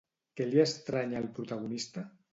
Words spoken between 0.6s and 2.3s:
estranya al protagonista?